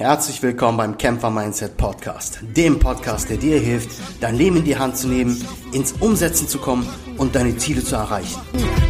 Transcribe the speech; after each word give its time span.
Herzlich 0.00 0.42
willkommen 0.42 0.78
beim 0.78 0.96
Kämpfer 0.96 1.28
Mindset 1.28 1.76
Podcast, 1.76 2.38
dem 2.56 2.78
Podcast, 2.78 3.28
der 3.28 3.36
dir 3.36 3.60
hilft, 3.60 3.90
dein 4.22 4.34
Leben 4.34 4.56
in 4.56 4.64
die 4.64 4.78
Hand 4.78 4.96
zu 4.96 5.08
nehmen, 5.08 5.38
ins 5.72 5.92
Umsetzen 6.00 6.48
zu 6.48 6.56
kommen 6.56 6.88
und 7.18 7.34
deine 7.34 7.54
Ziele 7.58 7.84
zu 7.84 7.96
erreichen. 7.96 8.40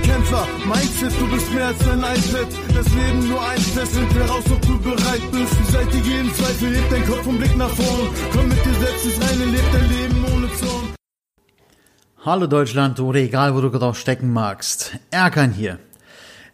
Kämpfer 0.05 0.47
Mindset, 0.65 1.11
du 1.19 1.29
bist 1.29 1.53
mehr 1.53 1.67
als 1.67 1.89
ein 1.89 1.99
iPad. 1.99 2.47
Das 2.77 2.87
Leben 2.95 3.29
nur 3.29 3.43
ein 3.43 3.57
Test, 3.57 3.93
find 3.93 4.15
heraus, 4.15 4.45
ob 4.53 4.63
du 4.63 4.79
bereit 4.79 5.23
bist. 5.33 5.67
Beseitige 5.67 6.09
jeden 6.09 6.33
Zweifel, 6.33 6.69
lebt 6.71 6.93
dein 6.93 7.05
Kopf 7.05 7.27
und 7.27 7.39
Blick 7.39 7.57
nach 7.57 7.71
vorn. 7.71 8.09
Komm 8.33 8.49
mit 8.49 8.65
dir 8.65 8.75
selbst 8.75 9.05
ins 9.07 9.21
Reine, 9.21 9.45
lebt 9.47 9.75
dein 9.75 9.89
Leben 9.89 10.25
ohne 10.33 10.53
Zorn. 10.61 10.95
Hallo 12.25 12.47
Deutschland 12.47 13.01
oder 13.01 13.19
egal, 13.19 13.57
wo 13.57 13.61
du 13.61 13.73
gerade 13.73 13.97
stecken 13.97 14.33
magst. 14.33 14.93
Erkan 15.11 15.51
hier. 15.51 15.81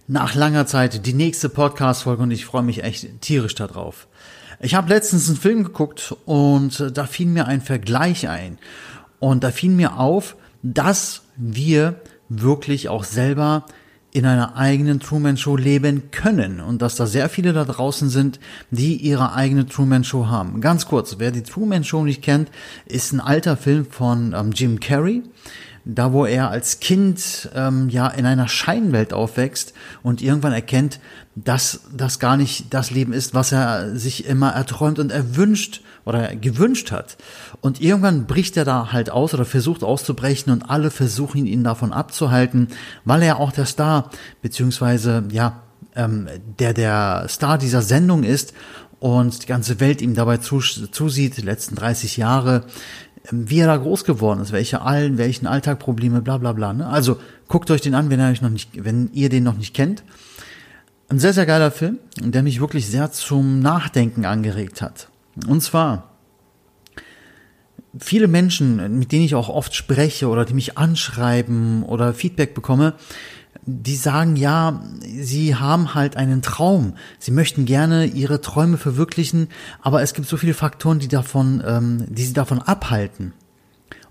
Nach 0.09 0.35
langer 0.35 0.67
Zeit 0.67 1.05
die 1.05 1.13
nächste 1.13 1.51
Podcast-Folge 1.51 2.23
und 2.23 2.31
ich 2.31 2.47
freue 2.47 2.63
mich 2.63 2.83
echt 2.83 3.21
tierisch 3.21 3.55
darauf. 3.55 4.07
Ich 4.61 4.75
habe 4.75 4.89
letztens 4.89 5.29
einen 5.29 5.39
Film 5.39 5.65
geguckt 5.65 6.15
und 6.25 6.93
da 6.95 7.07
fiel 7.07 7.27
mir 7.27 7.47
ein 7.47 7.61
Vergleich 7.61 8.29
ein. 8.29 8.59
Und 9.19 9.45
da 9.45 9.51
fiel 9.51 9.71
mir 9.71 9.99
auf, 9.99 10.37
dass 10.63 11.23
wir 11.37 12.01
wirklich 12.29 12.89
auch 12.89 13.05
selber 13.05 13.67
in 14.13 14.25
einer 14.25 14.57
eigenen 14.57 14.99
Truman 14.99 15.37
Show 15.37 15.57
leben 15.57 16.11
können 16.11 16.61
und 16.61 16.81
dass 16.81 16.97
da 16.97 17.07
sehr 17.07 17.29
viele 17.29 17.53
da 17.53 17.67
draußen 17.67 18.09
sind, 18.09 18.41
die 18.71 18.97
ihre 18.97 19.35
eigene 19.35 19.67
Truman 19.67 20.05
Show 20.05 20.27
haben. 20.29 20.63
Ganz 20.63 20.87
kurz, 20.87 21.17
wer 21.19 21.31
die 21.31 21.43
Truman 21.43 21.85
Show 21.85 22.03
nicht 22.03 22.23
kennt, 22.23 22.51
ist 22.87 23.13
ein 23.13 23.21
alter 23.21 23.59
Film 23.59 23.85
von 23.85 24.35
ähm, 24.35 24.53
Jim 24.53 24.81
Carrey 24.81 25.23
da 25.87 26.13
wo 26.13 26.27
er 26.27 26.51
als 26.51 26.81
Kind 26.81 27.49
ähm, 27.55 27.89
ja 27.89 28.09
in 28.09 28.27
einer 28.27 28.49
Scheinwelt 28.49 29.13
aufwächst 29.13 29.73
und 30.03 30.21
irgendwann 30.21 30.53
erkennt, 30.53 30.99
dass 31.37 31.83
das 31.97 32.19
gar 32.19 32.37
nicht 32.37 32.75
das 32.75 32.91
Leben 32.91 33.13
ist, 33.13 33.35
was 33.35 33.53
er 33.53 33.97
sich 33.97 34.27
immer 34.27 34.51
erträumt 34.51 34.99
und 34.99 35.13
erwünscht 35.13 35.83
oder 36.05 36.35
gewünscht 36.35 36.91
hat. 36.91 37.17
Und 37.61 37.81
irgendwann 37.81 38.27
bricht 38.27 38.57
er 38.57 38.65
da 38.65 38.91
halt 38.93 39.11
aus 39.11 39.33
oder 39.33 39.45
versucht 39.45 39.85
auszubrechen 39.85 40.53
und 40.53 40.69
alle 40.69 40.91
versuchen 40.91 41.47
ihn 41.47 41.63
davon 41.63 41.93
abzuhalten, 41.93 42.69
weil 43.05 43.23
er 43.23 43.39
auch 43.39 43.53
der 43.53 43.67
Star 43.67 44.11
beziehungsweise 44.43 45.25
ja 45.31 45.63
ähm, 45.95 46.29
der 46.59 46.75
der 46.75 47.27
Star 47.29 47.59
dieser 47.59 47.83
Sendung 47.83 48.25
ist 48.25 48.55
und 48.99 49.45
die 49.45 49.47
ganze 49.47 49.79
Welt 49.79 50.03
ihm 50.03 50.15
dabei 50.15 50.39
zusieht, 50.39 51.37
die 51.37 51.43
letzten 51.43 51.77
30 51.77 52.17
Jahre, 52.17 52.65
wie 53.31 53.61
er 53.61 53.67
da 53.67 53.77
groß 53.77 54.05
geworden 54.05 54.41
ist, 54.41 54.53
welche 54.53 54.83
allen, 54.83 55.19
welchen 55.19 55.47
Alltagprobleme, 55.47 56.23
bla 56.23 56.39
bla 56.39 56.53
bla. 56.53 56.73
Ne? 56.73 56.87
Also 56.87 57.19
guckt 57.49 57.71
euch 57.71 57.81
den 57.81 57.95
an, 57.95 58.11
wenn 58.11 58.21
euch 58.21 58.43
noch 58.43 58.51
nicht, 58.51 58.85
wenn 58.85 59.11
ihr 59.13 59.29
den 59.29 59.45
noch 59.45 59.57
nicht 59.57 59.75
kennt. 59.75 60.05
Ein 61.09 61.19
sehr, 61.19 61.33
sehr 61.33 61.47
geiler 61.47 61.71
Film, 61.71 61.99
der 62.19 62.43
mich 62.43 62.61
wirklich 62.61 62.87
sehr 62.89 63.13
zum 63.13 63.61
Nachdenken 63.61 64.25
angeregt 64.25 64.83
hat. 64.83 65.09
Und 65.47 65.63
zwar, 65.63 66.11
viele 67.99 68.27
Menschen, 68.27 68.99
mit 68.99 69.13
denen 69.13 69.25
ich 69.25 69.35
auch 69.35 69.49
oft 69.49 69.75
spreche 69.75 70.29
oder 70.29 70.45
die 70.45 70.55
mich 70.55 70.79
anschreiben 70.79 71.85
oder 71.85 72.13
Feedback 72.13 72.55
bekomme, 72.55 72.95
die 73.67 73.97
sagen, 73.97 74.37
ja, 74.37 74.81
sie 75.01 75.57
haben 75.57 75.95
halt 75.95 76.17
einen 76.17 76.41
Traum, 76.41 76.95
sie 77.19 77.33
möchten 77.33 77.65
gerne 77.65 78.07
ihre 78.07 78.41
Träume 78.41 78.79
verwirklichen, 78.79 79.49
aber 79.83 80.03
es 80.03 80.15
gibt 80.15 80.29
so 80.29 80.37
viele 80.37 80.55
Faktoren, 80.55 81.01
die 81.01 81.09
davon, 81.09 81.63
ähm, 81.67 82.05
die 82.09 82.25
sie 82.25 82.33
davon 82.33 82.63
abhalten. 82.63 83.33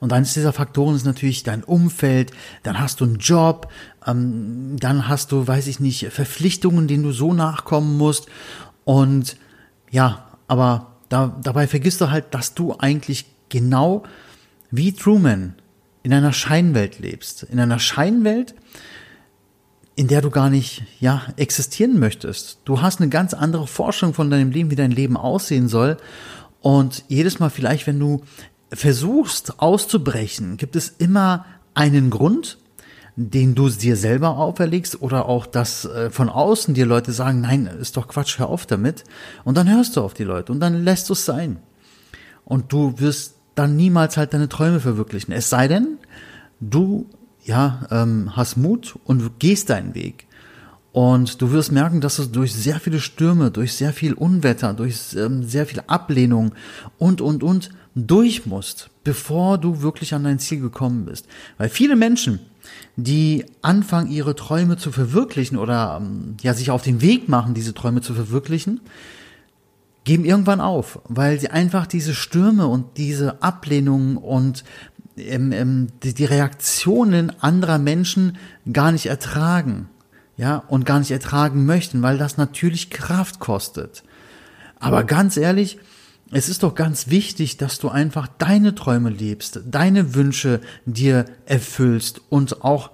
Und 0.01 0.11
eines 0.11 0.33
dieser 0.33 0.51
Faktoren 0.51 0.95
ist 0.95 1.05
natürlich 1.05 1.43
dein 1.43 1.63
Umfeld, 1.63 2.31
dann 2.63 2.79
hast 2.79 2.99
du 2.99 3.05
einen 3.05 3.17
Job, 3.17 3.71
ähm, 4.05 4.75
dann 4.77 5.07
hast 5.07 5.31
du, 5.31 5.47
weiß 5.47 5.67
ich 5.67 5.79
nicht, 5.79 6.07
Verpflichtungen, 6.11 6.87
denen 6.87 7.03
du 7.03 7.13
so 7.13 7.33
nachkommen 7.33 7.97
musst. 7.97 8.27
Und 8.83 9.37
ja, 9.89 10.27
aber 10.47 10.91
da, 11.07 11.39
dabei 11.41 11.65
vergisst 11.67 12.01
du 12.01 12.11
halt, 12.11 12.33
dass 12.33 12.53
du 12.53 12.75
eigentlich 12.77 13.25
genau 13.47 14.03
wie 14.69 14.91
Truman 14.91 15.55
in 16.03 16.13
einer 16.13 16.33
Scheinwelt 16.33 16.99
lebst. 16.99 17.43
In 17.43 17.59
einer 17.59 17.79
Scheinwelt, 17.79 18.53
in 19.95 20.07
der 20.07 20.21
du 20.21 20.29
gar 20.29 20.49
nicht, 20.49 20.83
ja, 20.99 21.21
existieren 21.37 21.99
möchtest. 21.99 22.59
Du 22.65 22.81
hast 22.81 22.99
eine 22.99 23.09
ganz 23.09 23.33
andere 23.33 23.67
Forschung 23.67 24.13
von 24.13 24.29
deinem 24.29 24.51
Leben, 24.51 24.69
wie 24.69 24.75
dein 24.75 24.91
Leben 24.91 25.15
aussehen 25.15 25.67
soll. 25.67 25.97
Und 26.61 27.03
jedes 27.07 27.39
Mal 27.39 27.49
vielleicht, 27.49 27.87
wenn 27.87 27.99
du 27.99 28.23
versuchst 28.71 29.59
auszubrechen, 29.59 30.57
gibt 30.57 30.75
es 30.75 30.89
immer 30.89 31.45
einen 31.73 32.09
Grund, 32.09 32.57
den 33.15 33.55
du 33.55 33.69
dir 33.69 33.95
selber 33.95 34.37
auferlegst 34.37 35.01
oder 35.01 35.29
auch, 35.29 35.45
dass 35.45 35.85
äh, 35.85 36.09
von 36.09 36.27
außen 36.27 36.73
dir 36.73 36.85
Leute 36.85 37.13
sagen, 37.13 37.39
nein, 37.39 37.65
ist 37.65 37.95
doch 37.95 38.09
Quatsch, 38.09 38.39
hör 38.39 38.49
auf 38.49 38.65
damit. 38.65 39.05
Und 39.45 39.55
dann 39.55 39.71
hörst 39.71 39.95
du 39.95 40.01
auf 40.01 40.13
die 40.13 40.25
Leute 40.25 40.51
und 40.51 40.59
dann 40.59 40.83
lässt 40.83 41.07
du 41.07 41.13
es 41.13 41.23
sein. 41.23 41.59
Und 42.43 42.73
du 42.73 42.99
wirst 42.99 43.35
dann 43.55 43.77
niemals 43.77 44.17
halt 44.17 44.33
deine 44.33 44.49
Träume 44.49 44.81
verwirklichen. 44.81 45.33
Es 45.33 45.49
sei 45.49 45.69
denn, 45.69 45.97
du 46.59 47.09
ja, 47.45 47.87
ähm, 47.91 48.35
hast 48.35 48.57
Mut 48.57 48.95
und 49.05 49.39
gehst 49.39 49.69
deinen 49.69 49.95
Weg. 49.95 50.27
Und 50.91 51.41
du 51.41 51.51
wirst 51.51 51.71
merken, 51.71 52.01
dass 52.01 52.15
du 52.15 52.25
durch 52.25 52.53
sehr 52.53 52.79
viele 52.79 52.99
Stürme, 52.99 53.51
durch 53.51 53.73
sehr 53.73 53.93
viel 53.93 54.13
Unwetter, 54.13 54.73
durch 54.73 55.15
ähm, 55.15 55.43
sehr 55.43 55.65
viel 55.65 55.83
Ablehnung 55.87 56.53
und, 56.97 57.21
und, 57.21 57.43
und 57.43 57.69
durch 57.95 58.45
musst, 58.45 58.89
bevor 59.03 59.57
du 59.57 59.81
wirklich 59.81 60.13
an 60.13 60.23
dein 60.23 60.39
Ziel 60.39 60.61
gekommen 60.61 61.05
bist. 61.05 61.27
Weil 61.57 61.69
viele 61.69 61.95
Menschen, 61.95 62.39
die 62.95 63.45
anfangen, 63.61 64.09
ihre 64.09 64.35
Träume 64.35 64.77
zu 64.77 64.91
verwirklichen 64.91 65.57
oder 65.57 65.99
ähm, 66.01 66.37
ja, 66.41 66.53
sich 66.53 66.71
auf 66.71 66.81
den 66.81 67.01
Weg 67.01 67.29
machen, 67.29 67.53
diese 67.53 67.73
Träume 67.73 68.01
zu 68.01 68.13
verwirklichen, 68.13 68.79
geben 70.05 70.23
irgendwann 70.23 70.61
auf, 70.61 70.99
weil 71.09 71.39
sie 71.39 71.49
einfach 71.49 71.87
diese 71.87 72.13
Stürme 72.13 72.67
und 72.67 72.97
diese 72.97 73.41
Ablehnung 73.41 74.17
und 74.17 74.63
ähm, 75.17 75.51
ähm, 75.51 75.87
die, 76.03 76.13
die 76.13 76.25
Reaktionen 76.25 77.31
anderer 77.41 77.79
Menschen 77.79 78.37
gar 78.71 78.91
nicht 78.91 79.05
ertragen, 79.05 79.89
ja, 80.37 80.57
und 80.67 80.85
gar 80.85 80.99
nicht 80.99 81.11
ertragen 81.11 81.65
möchten, 81.65 82.01
weil 82.01 82.17
das 82.17 82.37
natürlich 82.37 82.89
Kraft 82.89 83.39
kostet. 83.39 84.03
Aber 84.79 85.03
ganz 85.03 85.37
ehrlich, 85.37 85.79
es 86.31 86.49
ist 86.49 86.63
doch 86.63 86.75
ganz 86.75 87.07
wichtig, 87.07 87.57
dass 87.57 87.79
du 87.79 87.89
einfach 87.89 88.27
deine 88.37 88.75
Träume 88.75 89.09
lebst, 89.09 89.61
deine 89.65 90.15
Wünsche 90.15 90.59
dir 90.85 91.25
erfüllst 91.45 92.21
und 92.29 92.63
auch 92.63 92.91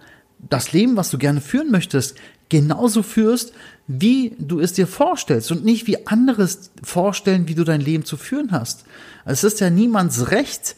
das 0.50 0.74
Leben, 0.74 0.98
was 0.98 1.10
du 1.10 1.18
gerne 1.18 1.42
führen 1.42 1.72
möchtest, 1.72 2.16
genauso 2.50 3.02
führst, 3.02 3.54
wie 3.88 4.36
du 4.38 4.60
es 4.60 4.74
dir 4.74 4.86
vorstellst 4.86 5.52
und 5.52 5.64
nicht 5.64 5.88
wie 5.88 6.06
anderes 6.08 6.72
vorstellen, 6.84 7.48
wie 7.48 7.56
du 7.56 7.64
dein 7.64 7.82
Leben 7.82 8.06
zu 8.06 8.18
führen 8.18 8.52
hast. 8.52 8.86
Es 9.26 9.44
ist 9.44 9.60
ja 9.60 9.70
niemands 9.70 10.32
Recht, 10.32 10.76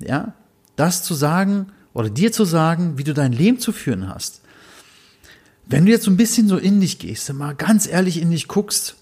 ja, 0.00 0.34
das 0.76 1.02
zu 1.02 1.14
sagen 1.14 1.66
oder 1.92 2.10
dir 2.10 2.32
zu 2.32 2.44
sagen, 2.44 2.98
wie 2.98 3.04
du 3.04 3.14
dein 3.14 3.32
Leben 3.32 3.58
zu 3.58 3.72
führen 3.72 4.08
hast. 4.08 4.42
Wenn 5.66 5.86
du 5.86 5.92
jetzt 5.92 6.04
so 6.04 6.10
ein 6.10 6.16
bisschen 6.16 6.48
so 6.48 6.56
in 6.56 6.80
dich 6.80 6.98
gehst, 6.98 7.32
mal 7.32 7.54
ganz 7.54 7.86
ehrlich 7.86 8.20
in 8.20 8.30
dich 8.30 8.48
guckst, 8.48 8.96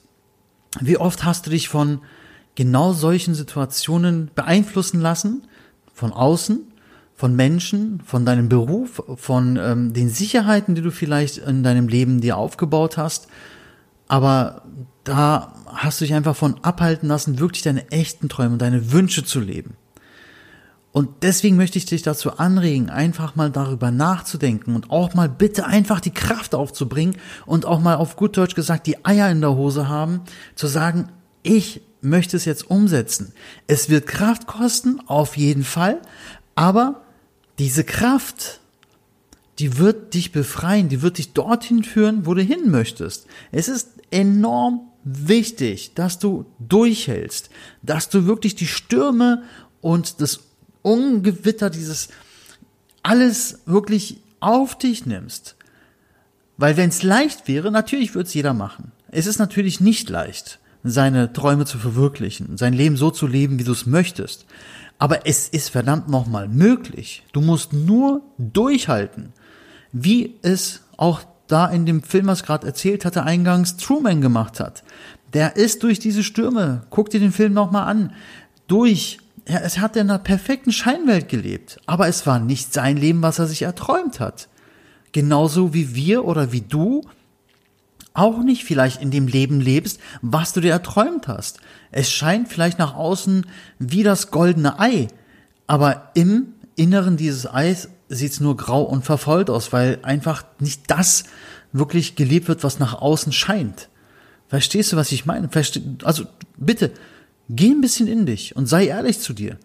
wie 0.80 0.98
oft 0.98 1.24
hast 1.24 1.46
du 1.46 1.50
dich 1.50 1.68
von 1.68 2.00
genau 2.54 2.92
solchen 2.92 3.34
Situationen 3.34 4.30
beeinflussen 4.34 5.00
lassen, 5.00 5.46
von 5.94 6.12
außen, 6.12 6.60
von 7.14 7.36
Menschen, 7.36 8.00
von 8.04 8.24
deinem 8.24 8.48
Beruf, 8.48 9.02
von 9.16 9.56
ähm, 9.56 9.92
den 9.92 10.08
Sicherheiten, 10.08 10.74
die 10.74 10.82
du 10.82 10.90
vielleicht 10.90 11.38
in 11.38 11.62
deinem 11.62 11.88
Leben 11.88 12.20
dir 12.20 12.36
aufgebaut 12.36 12.96
hast, 12.96 13.28
aber 14.08 14.62
da 15.04 15.54
hast 15.66 16.00
du 16.00 16.04
dich 16.04 16.14
einfach 16.14 16.34
von 16.34 16.56
abhalten 16.62 17.08
lassen, 17.08 17.38
wirklich 17.38 17.62
deine 17.62 17.90
echten 17.90 18.28
Träume, 18.28 18.56
deine 18.56 18.92
Wünsche 18.92 19.24
zu 19.24 19.40
leben. 19.40 19.76
Und 20.92 21.22
deswegen 21.22 21.56
möchte 21.56 21.78
ich 21.78 21.86
dich 21.86 22.02
dazu 22.02 22.38
anregen, 22.38 22.90
einfach 22.90 23.36
mal 23.36 23.50
darüber 23.50 23.92
nachzudenken 23.92 24.74
und 24.74 24.90
auch 24.90 25.14
mal 25.14 25.28
bitte 25.28 25.66
einfach 25.66 26.00
die 26.00 26.10
Kraft 26.10 26.54
aufzubringen 26.54 27.16
und 27.46 27.64
auch 27.64 27.80
mal 27.80 27.94
auf 27.94 28.16
gut 28.16 28.36
Deutsch 28.36 28.56
gesagt 28.56 28.88
die 28.88 29.04
Eier 29.04 29.30
in 29.30 29.40
der 29.40 29.54
Hose 29.54 29.88
haben, 29.88 30.22
zu 30.56 30.66
sagen, 30.66 31.08
ich 31.42 31.82
möchte 32.00 32.36
es 32.36 32.44
jetzt 32.44 32.68
umsetzen. 32.68 33.32
Es 33.68 33.88
wird 33.88 34.08
Kraft 34.08 34.48
kosten, 34.48 35.00
auf 35.06 35.36
jeden 35.36 35.64
Fall, 35.64 36.00
aber 36.56 37.02
diese 37.60 37.84
Kraft, 37.84 38.60
die 39.60 39.78
wird 39.78 40.14
dich 40.14 40.32
befreien, 40.32 40.88
die 40.88 41.02
wird 41.02 41.18
dich 41.18 41.34
dorthin 41.34 41.84
führen, 41.84 42.26
wo 42.26 42.34
du 42.34 42.42
hin 42.42 42.70
möchtest. 42.70 43.26
Es 43.52 43.68
ist 43.68 43.90
enorm 44.10 44.90
wichtig, 45.04 45.94
dass 45.94 46.18
du 46.18 46.46
durchhältst, 46.58 47.50
dass 47.82 48.08
du 48.08 48.26
wirklich 48.26 48.56
die 48.56 48.66
Stürme 48.66 49.44
und 49.80 50.20
das 50.20 50.49
Ungewitter, 50.82 51.70
dieses 51.70 52.08
alles 53.02 53.60
wirklich 53.66 54.20
auf 54.40 54.76
dich 54.76 55.06
nimmst. 55.06 55.56
Weil 56.56 56.76
wenn 56.76 56.90
es 56.90 57.02
leicht 57.02 57.48
wäre, 57.48 57.70
natürlich 57.70 58.14
würde 58.14 58.26
es 58.26 58.34
jeder 58.34 58.52
machen. 58.52 58.92
Es 59.10 59.26
ist 59.26 59.38
natürlich 59.38 59.80
nicht 59.80 60.10
leicht, 60.10 60.58
seine 60.84 61.32
Träume 61.32 61.64
zu 61.64 61.78
verwirklichen, 61.78 62.56
sein 62.56 62.74
Leben 62.74 62.96
so 62.96 63.10
zu 63.10 63.26
leben, 63.26 63.58
wie 63.58 63.64
du 63.64 63.72
es 63.72 63.86
möchtest. 63.86 64.46
Aber 64.98 65.26
es 65.26 65.48
ist 65.48 65.70
verdammt 65.70 66.08
nochmal 66.08 66.48
möglich. 66.48 67.24
Du 67.32 67.40
musst 67.40 67.72
nur 67.72 68.22
durchhalten, 68.36 69.32
wie 69.92 70.36
es 70.42 70.82
auch 70.98 71.22
da 71.46 71.66
in 71.66 71.86
dem 71.86 72.02
Film, 72.02 72.26
was 72.26 72.42
gerade 72.42 72.66
erzählt 72.66 73.04
hatte, 73.04 73.24
eingangs 73.24 73.76
Truman 73.76 74.20
gemacht 74.20 74.60
hat. 74.60 74.84
der 75.32 75.56
ist 75.56 75.82
durch 75.82 75.98
diese 76.00 76.24
Stürme, 76.24 76.82
guck 76.90 77.08
dir 77.10 77.20
den 77.20 77.32
Film 77.32 77.52
nochmal 77.52 77.88
an, 77.88 78.12
durch. 78.66 79.18
Er, 79.44 79.64
es 79.64 79.78
hat 79.78 79.96
in 79.96 80.10
einer 80.10 80.18
perfekten 80.18 80.72
Scheinwelt 80.72 81.28
gelebt, 81.28 81.80
aber 81.86 82.08
es 82.08 82.26
war 82.26 82.38
nicht 82.40 82.72
sein 82.72 82.96
Leben, 82.96 83.22
was 83.22 83.38
er 83.38 83.46
sich 83.46 83.62
erträumt 83.62 84.20
hat. 84.20 84.48
Genauso 85.12 85.74
wie 85.74 85.94
wir 85.94 86.24
oder 86.24 86.52
wie 86.52 86.60
du 86.60 87.02
auch 88.12 88.42
nicht 88.42 88.64
vielleicht 88.64 89.00
in 89.00 89.10
dem 89.10 89.26
Leben 89.26 89.60
lebst, 89.60 90.00
was 90.20 90.52
du 90.52 90.60
dir 90.60 90.72
erträumt 90.72 91.28
hast. 91.28 91.60
Es 91.90 92.10
scheint 92.10 92.48
vielleicht 92.48 92.78
nach 92.78 92.94
außen 92.94 93.46
wie 93.78 94.02
das 94.02 94.30
goldene 94.30 94.78
Ei, 94.80 95.08
aber 95.66 96.10
im 96.14 96.54
Inneren 96.76 97.16
dieses 97.16 97.46
Eis 97.46 97.88
sieht's 98.08 98.40
nur 98.40 98.56
grau 98.56 98.82
und 98.82 99.04
verfolgt 99.04 99.50
aus, 99.50 99.72
weil 99.72 100.00
einfach 100.02 100.44
nicht 100.58 100.90
das 100.90 101.24
wirklich 101.72 102.16
gelebt 102.16 102.48
wird, 102.48 102.64
was 102.64 102.78
nach 102.78 103.00
außen 103.00 103.32
scheint. 103.32 103.88
Verstehst 104.48 104.92
du, 104.92 104.96
was 104.96 105.12
ich 105.12 105.26
meine? 105.26 105.48
Verste 105.48 105.80
also 106.02 106.24
bitte, 106.56 106.90
geh 107.56 107.70
ein 107.70 107.80
bisschen 107.80 108.06
in 108.06 108.26
dich 108.26 108.56
und 108.56 108.66
sei 108.66 108.86
ehrlich 108.86 109.20
zu 109.20 109.32
dir. 109.32 109.58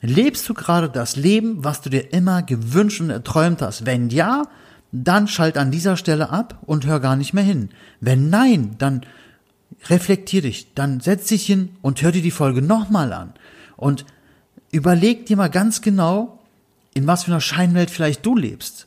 Lebst 0.00 0.48
du 0.48 0.54
gerade 0.54 0.88
das 0.88 1.16
Leben, 1.16 1.64
was 1.64 1.80
du 1.80 1.90
dir 1.90 2.12
immer 2.12 2.42
gewünscht 2.42 3.00
und 3.00 3.10
erträumt 3.10 3.62
hast? 3.62 3.86
Wenn 3.86 4.10
ja, 4.10 4.48
dann 4.92 5.26
schalt 5.28 5.56
an 5.56 5.70
dieser 5.70 5.96
Stelle 5.96 6.30
ab 6.30 6.58
und 6.66 6.86
hör 6.86 7.00
gar 7.00 7.16
nicht 7.16 7.32
mehr 7.32 7.42
hin. 7.42 7.70
Wenn 8.00 8.30
nein, 8.30 8.76
dann 8.78 9.04
reflektier 9.88 10.42
dich, 10.42 10.72
dann 10.74 11.00
setz 11.00 11.26
dich 11.26 11.44
hin 11.44 11.70
und 11.82 12.00
hör 12.02 12.12
dir 12.12 12.22
die 12.22 12.30
Folge 12.30 12.62
nochmal 12.62 13.12
an 13.12 13.34
und 13.76 14.04
überleg 14.70 15.26
dir 15.26 15.36
mal 15.36 15.50
ganz 15.50 15.80
genau, 15.80 16.38
in 16.94 17.06
was 17.06 17.24
für 17.24 17.32
einer 17.32 17.40
Scheinwelt 17.40 17.90
vielleicht 17.90 18.24
du 18.24 18.36
lebst. 18.36 18.86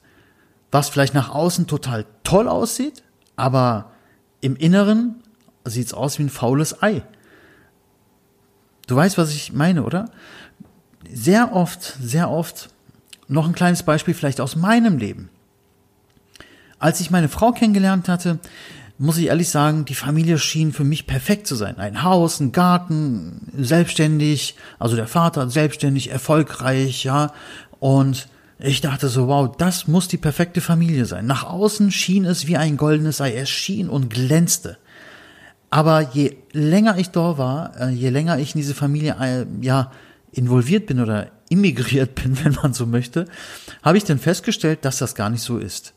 Was 0.71 0.89
vielleicht 0.89 1.13
nach 1.13 1.29
außen 1.29 1.67
total 1.67 2.05
toll 2.23 2.47
aussieht, 2.47 3.03
aber 3.35 3.91
im 4.41 4.55
Inneren 4.55 5.15
sieht's 5.65 5.93
aus 5.93 6.19
wie 6.19 6.23
ein 6.23 6.29
faules 6.29 6.81
Ei. 6.81 7.03
Du 8.87 8.95
weißt, 8.95 9.17
was 9.17 9.31
ich 9.33 9.53
meine, 9.53 9.83
oder? 9.83 10.09
Sehr 11.11 11.53
oft, 11.53 11.97
sehr 12.01 12.29
oft, 12.31 12.69
noch 13.27 13.47
ein 13.47 13.53
kleines 13.53 13.83
Beispiel 13.83 14.13
vielleicht 14.13 14.41
aus 14.41 14.55
meinem 14.55 14.97
Leben. 14.97 15.29
Als 16.79 16.99
ich 17.01 17.11
meine 17.11 17.29
Frau 17.29 17.51
kennengelernt 17.51 18.07
hatte, 18.07 18.39
muss 18.97 19.17
ich 19.17 19.27
ehrlich 19.27 19.49
sagen, 19.49 19.85
die 19.85 19.95
Familie 19.95 20.39
schien 20.39 20.73
für 20.73 20.83
mich 20.83 21.05
perfekt 21.05 21.47
zu 21.47 21.55
sein. 21.55 21.77
Ein 21.77 22.03
Haus, 22.03 22.39
ein 22.39 22.51
Garten, 22.51 23.51
selbstständig, 23.55 24.55
also 24.79 24.95
der 24.95 25.07
Vater 25.07 25.49
selbstständig, 25.49 26.09
erfolgreich, 26.09 27.03
ja. 27.03 27.31
Und 27.79 28.27
ich 28.57 28.81
dachte 28.81 29.07
so, 29.07 29.27
wow, 29.27 29.55
das 29.55 29.87
muss 29.87 30.07
die 30.07 30.17
perfekte 30.17 30.61
Familie 30.61 31.05
sein. 31.05 31.27
Nach 31.27 31.43
außen 31.43 31.91
schien 31.91 32.25
es 32.25 32.47
wie 32.47 32.57
ein 32.57 32.77
goldenes 32.77 33.21
Ei. 33.21 33.35
Es 33.35 33.49
schien 33.49 33.87
und 33.87 34.09
glänzte. 34.09 34.77
Aber 35.69 36.01
je 36.13 36.37
länger 36.53 36.97
ich 36.97 37.09
dort 37.09 37.37
war, 37.37 37.79
äh, 37.79 37.89
je 37.89 38.09
länger 38.09 38.37
ich 38.37 38.55
in 38.55 38.61
diese 38.61 38.73
Familie, 38.73 39.15
äh, 39.19 39.45
ja, 39.61 39.91
involviert 40.31 40.85
bin 40.85 40.99
oder 41.01 41.31
immigriert 41.49 42.15
bin, 42.23 42.43
wenn 42.43 42.53
man 42.53 42.73
so 42.73 42.85
möchte, 42.85 43.25
habe 43.83 43.97
ich 43.97 44.03
dann 44.03 44.19
festgestellt, 44.19 44.85
dass 44.85 44.97
das 44.97 45.15
gar 45.15 45.29
nicht 45.29 45.41
so 45.41 45.57
ist. 45.57 45.93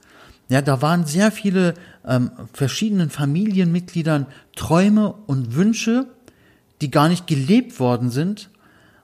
Ja, 0.49 0.63
da 0.63 0.83
waren 0.83 1.07
sehr 1.07 1.31
viele 1.31 1.75
ähm, 2.05 2.33
verschiedenen 2.53 3.11
Familienmitgliedern 3.11 4.27
Träume 4.57 5.13
und 5.27 5.55
Wünsche, 5.55 6.07
die 6.81 6.91
gar 6.91 7.09
nicht 7.09 7.29
gelebt 7.29 7.79
worden 7.79 8.11
sind, 8.11 8.51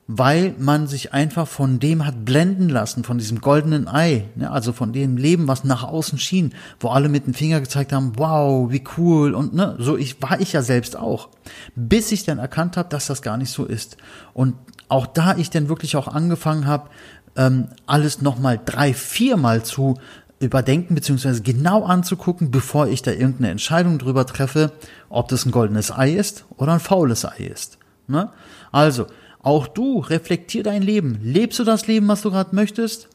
weil 0.09 0.55
man 0.59 0.87
sich 0.87 1.13
einfach 1.13 1.49
von 1.49 1.81
dem 1.81 2.07
hat 2.07 2.25
blenden 2.25 2.69
lassen, 2.69 3.03
von 3.03 3.19
diesem 3.19 3.41
goldenen 3.41 3.89
Ei, 3.89 4.25
ne, 4.37 4.51
also 4.51 4.73
von 4.73 4.93
dem 4.93 5.17
Leben, 5.17 5.49
was 5.49 5.65
nach 5.65 5.83
außen 5.83 6.19
schien, 6.19 6.55
wo 6.79 6.89
alle 6.89 7.09
mit 7.09 7.27
dem 7.27 7.35
Finger 7.35 7.61
gezeigt 7.61 7.93
haben, 7.93 8.13
wow, 8.17 8.71
wie 8.71 8.85
cool 8.97 9.35
und 9.35 9.55
ne, 9.55 9.77
so 9.79 9.97
ich 9.97 10.23
war 10.23 10.41
ich 10.41 10.53
ja 10.53 10.63
selbst 10.63 10.97
auch, 10.97 11.29
bis 11.75 12.13
ich 12.13 12.25
dann 12.25 12.39
erkannt 12.39 12.77
habe, 12.77 12.89
dass 12.89 13.07
das 13.07 13.23
gar 13.23 13.37
nicht 13.37 13.51
so 13.51 13.65
ist 13.65 13.97
und 14.33 14.55
auch 14.89 15.07
da 15.07 15.37
ich 15.37 15.51
dann 15.51 15.69
wirklich 15.69 15.97
auch 15.97 16.07
angefangen 16.07 16.67
habe, 16.67 16.89
ähm, 17.35 17.69
alles 17.87 18.23
nochmal 18.23 18.61
drei, 18.65 18.95
viermal 18.95 19.65
zu 19.65 19.99
überdenken 20.39 20.95
beziehungsweise 20.95 21.43
genau 21.43 21.85
anzugucken, 21.85 22.51
bevor 22.51 22.87
ich 22.89 23.03
da 23.03 23.11
irgendeine 23.11 23.51
Entscheidung 23.51 23.99
drüber 23.99 24.27
treffe, 24.27 24.73
ob 25.09 25.29
das 25.29 25.47
ein 25.47 25.51
goldenes 25.51 25.91
Ei 25.91 26.13
ist 26.13 26.45
oder 26.57 26.75
ein 26.75 26.81
faules 26.81 27.25
Ei 27.25 27.51
ist. 27.53 27.79
Ne? 28.07 28.31
Also, 28.71 29.07
auch 29.47 29.69
du 29.69 30.01
reflektier 30.01 30.65
dein 30.65 30.83
Leben. 30.83 31.21
Lebst 31.23 31.61
du 31.61 31.65
das 31.65 31.87
Leben, 31.87 32.09
was 32.09 32.23
du 32.23 32.33
gerade 32.33 32.53
möchtest? 32.53 33.09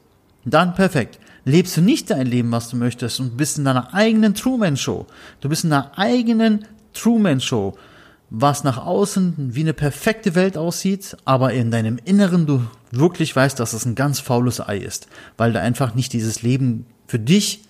Dann 0.45 0.74
perfekt. 0.75 1.19
Lebst 1.44 1.75
du 1.75 1.81
nicht 1.81 2.10
dein 2.10 2.25
Leben, 2.25 2.54
was 2.54 2.69
du 2.69 2.78
möchtest 2.78 3.19
und 3.19 3.36
bist 3.36 3.57
in 3.57 3.66
deiner 3.66 3.94
eigenen 3.94 4.33
Truman 4.33 4.78
Show. 4.78 5.07
Du 5.42 5.50
bist 5.50 5.66
in 5.66 5.72
deiner 5.72 5.98
eigenen 5.98 6.66
Truman 6.94 7.42
Show, 7.42 7.78
was 8.30 8.63
nach 8.63 8.78
außen 8.78 9.54
wie 9.54 9.60
eine 9.60 9.74
perfekte 9.74 10.33
Welt 10.33 10.56
aussieht, 10.56 11.18
aber 11.25 11.51
in 11.51 11.69
deinem 11.69 12.00
Inneren 12.06 12.45
du 12.45 12.66
wirklich 12.92 13.36
weißt, 13.36 13.60
dass 13.60 13.74
es 13.74 13.86
ein 13.86 13.95
ganz 13.95 14.22
faules 14.22 14.66
Ei 14.66 14.77
ist, 14.77 15.10
weil 15.36 15.51
du 15.51 15.60
einfach 15.60 15.95
nicht 15.95 16.13
dieses 16.13 16.44
Leben 16.44 16.86
für 17.07 17.19
dich 17.19 17.66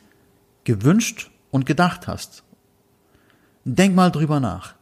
gewünscht 0.65 1.31
und 1.49 1.65
gedacht 1.65 2.07
hast. 2.07 2.43
Denk 3.65 3.95
mal 3.95 4.11
drüber 4.11 4.39
nach. 4.39 4.75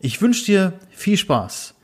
Ich 0.00 0.20
wünsche 0.20 0.46
dir 0.46 0.72
viel 0.90 1.16
Spaß. 1.16 1.74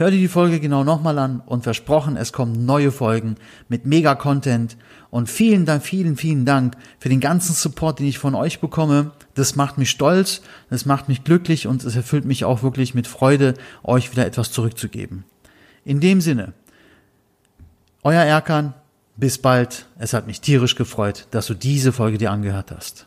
Hör 0.00 0.10
dir 0.10 0.16
die 0.16 0.28
Folge 0.28 0.60
genau 0.60 0.82
nochmal 0.82 1.18
an 1.18 1.42
und 1.44 1.62
versprochen, 1.62 2.16
es 2.16 2.32
kommen 2.32 2.64
neue 2.64 2.90
Folgen 2.90 3.34
mit 3.68 3.84
Mega-Content 3.84 4.78
und 5.10 5.28
vielen 5.28 5.66
Dank, 5.66 5.82
vielen, 5.82 6.16
vielen 6.16 6.46
Dank 6.46 6.74
für 6.98 7.10
den 7.10 7.20
ganzen 7.20 7.52
Support, 7.52 7.98
den 7.98 8.06
ich 8.06 8.18
von 8.18 8.34
euch 8.34 8.60
bekomme. 8.60 9.10
Das 9.34 9.56
macht 9.56 9.76
mich 9.76 9.90
stolz, 9.90 10.40
das 10.70 10.86
macht 10.86 11.10
mich 11.10 11.22
glücklich 11.22 11.66
und 11.66 11.84
es 11.84 11.96
erfüllt 11.96 12.24
mich 12.24 12.46
auch 12.46 12.62
wirklich 12.62 12.94
mit 12.94 13.06
Freude, 13.06 13.52
euch 13.84 14.10
wieder 14.10 14.24
etwas 14.24 14.52
zurückzugeben. 14.52 15.24
In 15.84 16.00
dem 16.00 16.22
Sinne, 16.22 16.54
euer 18.02 18.22
Erkan, 18.22 18.72
bis 19.18 19.36
bald. 19.36 19.84
Es 19.98 20.14
hat 20.14 20.26
mich 20.26 20.40
tierisch 20.40 20.76
gefreut, 20.76 21.26
dass 21.30 21.46
du 21.46 21.52
diese 21.52 21.92
Folge 21.92 22.16
dir 22.16 22.30
angehört 22.30 22.70
hast. 22.74 23.06